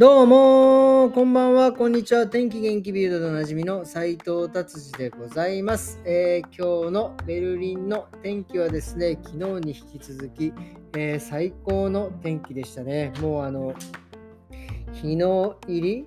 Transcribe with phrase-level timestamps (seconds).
[0.00, 2.26] どうもこんばんは、こんにちは。
[2.26, 10.54] 天気元気ビルドでおなじみの斉藤達治でございます、えー、今日のベルリンの天気はですね、昨日に引き続き、
[10.96, 13.12] えー、最高の天気でしたね。
[13.20, 13.74] もうあの、
[14.94, 16.06] 日の入り、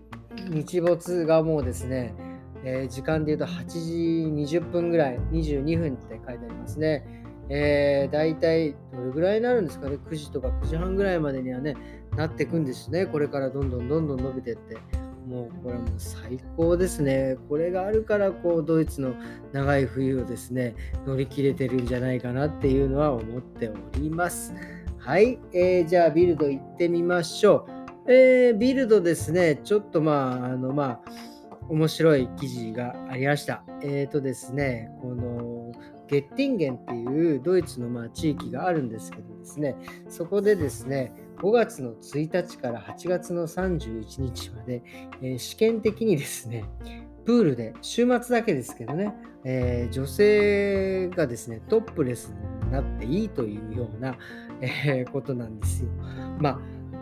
[0.50, 2.16] 日没がもうですね、
[2.64, 7.24] えー、時間で言うと8時20分ぐらい、22分って書いてありますね。
[7.50, 11.76] えー、大体どれぐらいになるんですかね、9時とか9時半ぐらいまでにはね、
[12.16, 13.06] なっていくんですね。
[13.06, 14.78] これからどんどんどんどん伸びてって。
[15.28, 17.38] もうこれもう最高ですね。
[17.50, 19.14] これがあるからこうドイツの
[19.52, 24.54] 長い冬をですね乗り切れてるんじゃないかなっていうのは思っております。
[24.98, 27.68] はい、えー、じゃあビルド行ってみましょ
[28.08, 28.12] う。
[28.12, 31.12] えー、ビルドですね、ちょっとまああのまあ
[31.70, 33.64] 面白い記事がありました。
[33.82, 35.72] えっ、ー、とですね、この
[36.08, 39.76] ゲッティンゲンっていうドイツのま地域があるんですけどですね、
[40.10, 44.82] そこでですね、5月の1日から8月の31日まで、
[45.22, 46.64] えー、試験的にですね、
[47.26, 49.14] プールで、週末だけですけどね、
[49.44, 54.16] えー、女性がですね、トップレスになっていいというような、
[54.62, 55.90] えー、ことなんですよ。
[56.40, 56.60] まあ、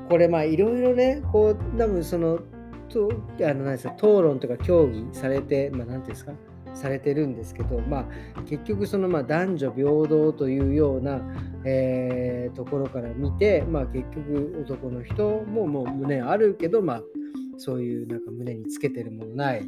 [0.09, 2.39] これまあいろいろね、こう、多分その、
[2.89, 3.09] と
[3.41, 6.33] あの何ですか討論とか協議されて、まあ、何ていうんですか、
[6.73, 11.21] されてるんですけど、まあ、結局そのまあ男女平等というような、
[11.65, 17.01] えー、ところから見て、まあ、結局男の人ももう胸あるけど、まあ、
[17.57, 19.63] そういうなんか胸につけてるものない。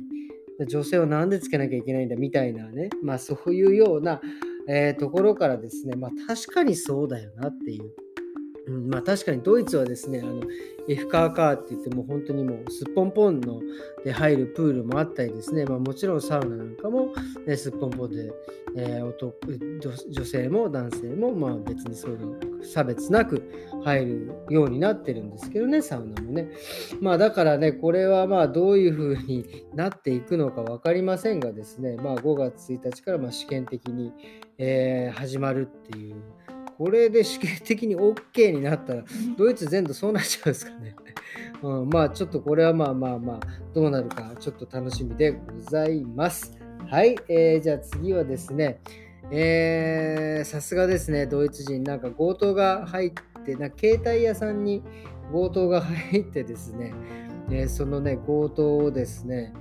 [0.68, 4.22] 女性は何でつけなきゃいけないんだみたいなね、まあ、そういうような、
[4.68, 8.03] えー、ところからですね、まあ、確かにそうだよなっていう。
[8.68, 10.42] まあ確かにドイツはですね、あの
[10.88, 13.62] F カーカーって言っても本当にもうすっぽんぽんの
[14.04, 17.14] で入るプールもあったりですね、まあ、もちろんサウナなんかも、
[17.46, 18.32] ね、すっぽんぽんで、
[18.76, 19.34] えー、男
[20.10, 26.50] 女性も男性もまあ別にそういう差別なく入るようになってるんですけどね、サウナもね。
[27.02, 34.14] まあだからね、これはまあどういうふうになっていくのか分かりませんがですね、まあ5月1日からま試験的に、
[34.58, 36.16] えー、始まるっていう。
[36.78, 39.04] これで試験的に OK になったら、
[39.38, 40.96] ドイツ全土そうなっちゃうんですかね。
[41.62, 43.40] うん、まあちょっとこれはまあまあまあ、
[43.74, 45.38] どうなるかちょっと楽しみでご
[45.70, 46.58] ざいます。
[46.88, 48.80] はい、えー、じゃあ次はですね、
[49.32, 53.12] えー、さすがですね、ドイツ人、なんか強盗が入っ
[53.46, 54.84] て、な携帯屋さんに
[55.32, 56.94] 強盗が入ってですね、
[57.50, 59.54] えー、そのね、強盗をですね、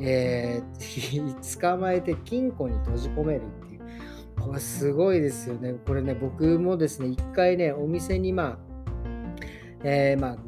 [0.00, 3.42] えー、捕まえて金庫に閉じ込める
[4.40, 5.74] これすごいですよね。
[5.86, 8.58] これね、僕もですね、一回ね、お店にまあ、
[9.84, 10.38] えー、まあ、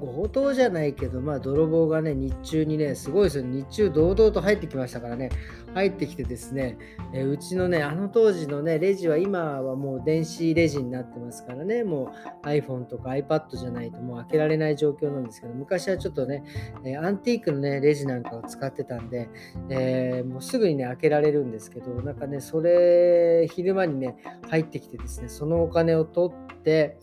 [0.00, 3.44] 強盗じゃないけど、まあ、泥棒がね、日中にね、すごいですよ。
[3.44, 5.30] 日中、堂々と入ってきましたからね、
[5.74, 6.78] 入ってきてですね、
[7.12, 12.12] え、うちのね、あの当時のね、レジは今はもう電子レジになってますからね、も
[12.44, 16.44] う iPhone とか iPad じゃないともう開けられない状況なんですけど、昔はちょっとね、
[16.84, 19.28] え、アンティークのね、レジなんかを使ってたんで、
[19.68, 24.16] えー、もうすぐにね、開けられるんですけど、なんかね、それ、昼間にね、
[24.48, 26.98] 入ってきてですね、そのお金を取って、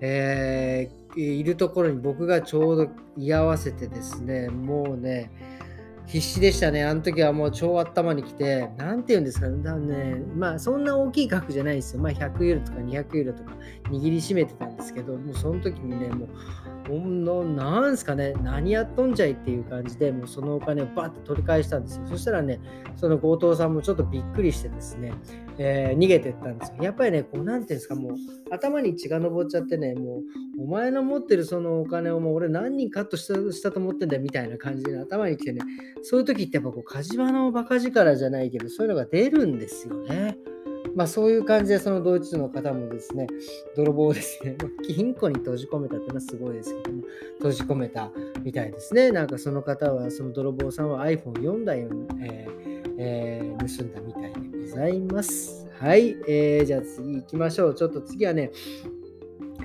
[0.00, 5.30] えーいるところに僕がちょうど居合わせてですね、もうね、
[6.06, 6.84] 必死でしたね。
[6.84, 9.62] あの時はもう超頭に来て、何て言うんですかね。
[9.62, 12.02] だねまあそんな大きい額じゃないですよ。
[12.02, 13.52] まあ100ユーロとか200ユーロとか
[13.90, 16.28] 握りしめてたんですけど、もうその時にね、もう、
[16.88, 22.06] なんすかね、何やっとんじゃいっていう感じで、もうそのお金をバッと取り返したんですよ。
[22.06, 22.60] そしたらね、
[22.96, 25.12] その強盗さんもちょっとびっくりしてですね、
[25.58, 26.84] えー、逃げてったんですよ。
[26.84, 28.12] やっぱりね、こう、なんていうんですか、もう、
[28.50, 30.18] 頭に血が上っちゃってね、も
[30.58, 35.60] う、お前の持ってるそのお金をもう俺何人カットしたしたと思ってんだよみたいな感じで頭に来てね、
[36.02, 40.35] そういう時ってやっぱこう、火事場のバカ力じゃないけど、そういうのが出るんですよね。
[40.96, 43.26] まあそういう感じでそのドイツの方もですね、
[43.76, 44.56] 泥棒ですね、
[44.88, 47.02] 金庫に閉じ込めたってのはすごいですけども、
[47.36, 48.10] 閉じ込めた
[48.42, 49.12] みたいですね。
[49.12, 51.90] なんかその方は、その泥棒さんは iPhone4 台を、
[52.22, 55.66] えーえー、盗んだみたいでございます。
[55.78, 57.74] はい、えー、じゃあ次行きましょう。
[57.74, 58.50] ちょっと次はね、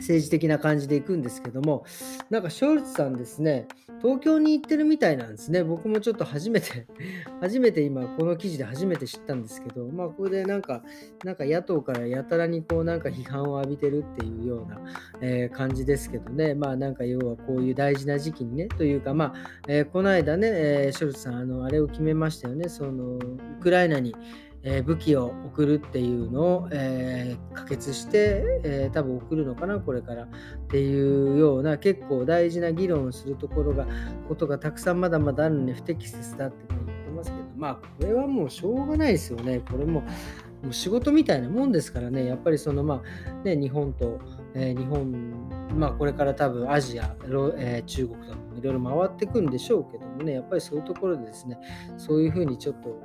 [0.01, 1.85] 政治的な感じでいくんですけども、
[2.29, 3.67] なんかショルツさんですね、
[4.01, 5.63] 東京に行ってるみたいなんですね。
[5.63, 6.87] 僕もちょっと初めて
[7.39, 10.83] 初めて今、この記事で初めて知ったんですけど、まあ、ここでなんか、
[11.23, 14.81] なんか野党からやたらにこう、なんか批判を浴びてるっていうような、
[15.21, 23.19] えー、感じですけどね、まあ、なんか要はこういう大事な時期にね、というか、まあ、えー、この間ね、えー、ショルツさん、あの、あれを決めましたよね、その、ウ
[23.61, 24.15] クライナに、
[24.63, 30.27] え武器を送るっていうのを、えー、可決して、えー、多分送るのかなこれからっ
[30.69, 33.87] ていうような結構大事な議論をするところが
[34.27, 39.61] ことがたくさんまだまだあるのに不適切だって言ってますけどまあこれはもうしょうがないですよね。
[39.69, 42.25] これももう仕事みたいなもんですからね。
[42.25, 44.19] やっぱりそのまあね日本と、
[44.53, 45.33] えー、日本
[45.75, 47.15] まあ、これから多分アジア、
[47.57, 51.57] えー、中国とかもいろいろ回っていくんでしょうけどもね、やっぱりそういうところでですね、
[51.97, 53.01] そういうふうにちょっと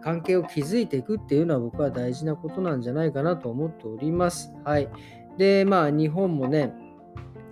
[0.00, 4.52] 関係を築いていくっていうのは僕は大事なことなんじゃないかなと思っております。
[4.64, 4.88] はい。
[5.38, 6.74] で、まあ日本もね、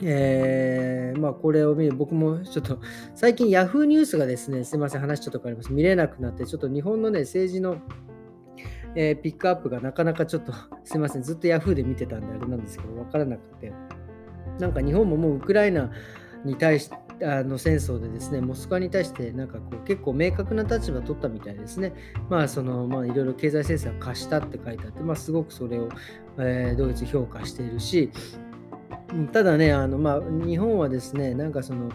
[0.02, 2.78] えー、まあこれを見る僕もちょっと
[3.14, 7.78] 最近 Yahoo ニュースがですねすいません話ちょっと変わります見れなくなってちょっと日本のね政治の、
[8.94, 10.52] えー、ピックアップがなかなかちょっと
[10.84, 13.72] すいませんずっと Yahoo で見てたんであれなんですけど分からなくて
[14.58, 15.90] なんか日本ももうウクライナ
[16.44, 21.94] に対してあの戦争でですね、モスクワに対してなんかこう結構明確な立場を取ったみたいですね。
[22.28, 25.88] まあそのまあいろいろ経済制裁を貸したって書いてあって、まあすごくそれを、
[26.38, 28.10] えー、ドイツ評価しているし、
[29.32, 31.90] ただね、あのまあ、日本はですね、なんかその、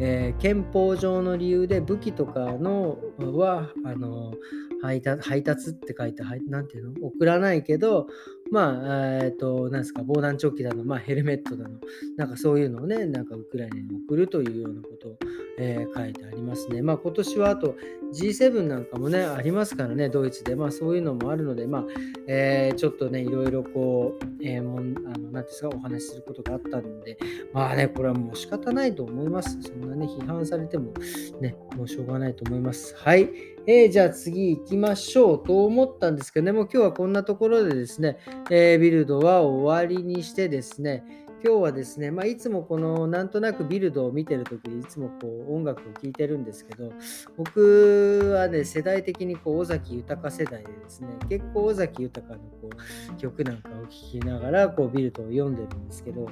[0.00, 4.32] えー、憲法上の理由で武器とかのはあの
[4.80, 7.08] 配達配達って書いて、なんていうの？
[7.08, 8.06] 送らないけど、
[8.52, 11.80] まあ、えっ、ー、と、なんですか、防弾チョッキだの、まあ、ヘルメットだの、
[12.18, 15.18] なんかそういうのをね、なんかウクライナに送るというようなことを、
[15.58, 16.82] えー、書いてありますね。
[16.82, 17.76] まあ、今年はあと
[18.12, 20.54] G7 なんかもね、ありますからね、ドイツで。
[20.54, 21.84] まあ、そういうのもあるので、まあ、
[22.26, 27.18] えー、ちょっとね、いろいろこう、えー、もんあのなんですか、お話しすることがあったので、
[27.52, 29.58] まあね、これはもう仕方ないと思います。
[29.62, 30.92] そんなね、批判されても、
[31.40, 32.94] ね、もうしょうがないと思います。
[32.96, 33.30] はい。
[33.66, 38.18] えー、じゃあ次行きましょうと思ったんですけどね、もう今日はこんなところでですね、
[38.50, 46.92] えー、ビルドは終わりにしてですね、今日はですね、まあ、いつもこのなんとなくビルドを見てるときいつもこう音楽を聴いてるんですけど
[47.36, 56.28] 僕はね世代的にこう尾崎豊世代でですね結構尾崎豊のこう曲なんかを聴きながらこうビルドを読んでるんですけど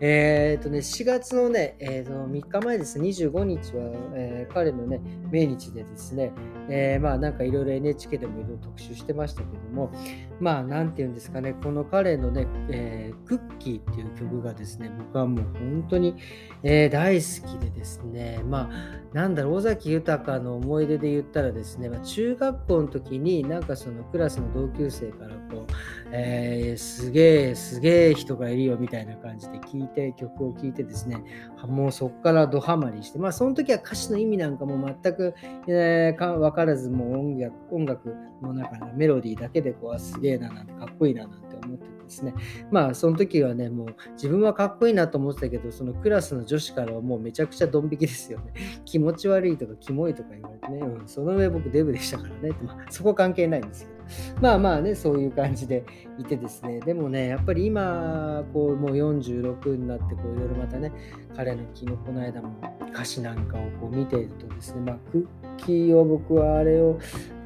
[0.00, 2.98] えっ、ー、とね4月のね、えー、と3日前です。
[2.98, 5.00] 25日は、えー、彼のね
[5.30, 6.32] 命日でですね、
[6.68, 9.92] えー、まあなんかいろいろ NHK でもいろいろ特集してましたけども
[10.40, 16.16] まあなんて言うんですかねこの彼のね、えー、クッキーっていう曲ががですね、僕はもう本当に、
[16.62, 25.72] えー、大好きでですね、まあ、なんだろう、尾崎豊の思い出で言ったらですね、まあ、中学校の時になんかそのクラスの同級生からこう、
[26.12, 31.22] えー、すげえ、すげえ人がいるよみたいな感じで聞いて、曲を聴いてですね、
[31.66, 35.34] もうそこからドハマりして、まあその時は歌詞の意味なんかも全く、
[35.66, 42.34] えー、分からず、もう音楽音楽の中のメロディーだけでこう、すげえななんてかっこいいななんて思ってですね、
[42.70, 48.52] まあその時はね、もう自分はかっこいいなと思ってたけど、そのクラスの女子からはもうめちゃくちゃドン引きですよね。
[48.84, 53.97] 気持ち悪いとかキモいとか言われてね、うん、その上僕デブでしたからね、まあ、そこ関係ないんですけど。
[54.40, 55.84] まあまあね、そういう感じで
[56.18, 60.92] いてですね、でもね、やっぱり今、こう、もう46になって、こう、いろいろまたね、
[61.36, 62.48] 彼の昨日この間も
[62.92, 65.26] 歌詞なんかをこう見ているとですね、まあ、クッ
[65.56, 66.98] キーを僕はあれを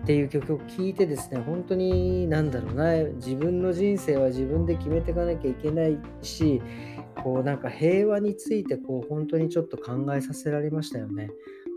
[0.02, 6.60] っていう曲を聴いてですね、本当になんだろうな、自分の人生は自分で決めていかなきゃいけないし、
[7.22, 11.30] こうなんか平和についてこう本当にちょっと考えさせられましたよね。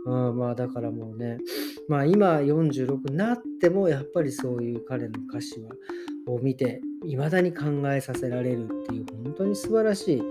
[0.05, 1.37] うん、まあだからもうね、
[1.89, 5.71] まあ今46になってもやっぱりそういう彼の歌詞は
[6.27, 10.23] を見て、未だに考えさせられるっていう本当に素晴らしい。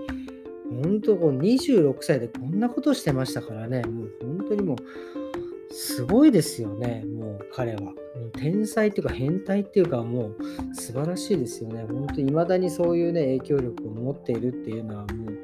[0.81, 7.93] 本当こう26歳でこんなことしてましたからね、もう本当にもうすごいですよね、もう彼は。
[8.37, 10.37] 天才っていうか変態っていうかもう
[10.73, 11.85] 素晴らしいですよね。
[11.87, 15.37] 本当に未だにそういうね影響力を持っているっていうのはもう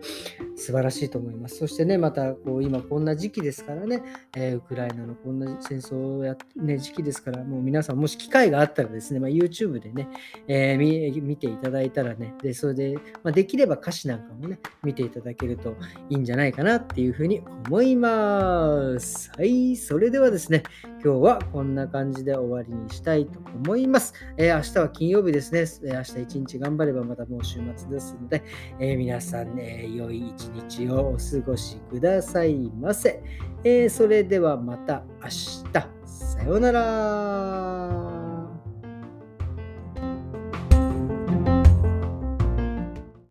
[0.62, 1.58] 素晴らしいと思います。
[1.58, 4.04] そしてね、またこう今こんな時期ですからね、
[4.36, 10.08] えー、ウクライナのこんな戦争をや、ね、時期ですから、もう皆さんもし機会があったらですね、まあ、YouTube でね、
[10.48, 15.76] えー、見ていただいたらね、でそれで、まあ、できれば歌詞なんかもね、見ていただけると
[16.10, 19.32] いいんじゃないかなっていうふうに思います。
[19.36, 20.62] はい、それではですね、
[21.04, 24.14] 今日はこんな感じで終わりにしたいと思います。
[24.38, 28.44] えー、明日は金曜日ですね、え明日一日頑張ればまたもう週末ですので、
[28.80, 33.22] え皆さん、ね、良い一日日をお過ごしくださいませ。
[33.64, 35.72] えー、それではまた明日。
[36.06, 38.11] さようなら。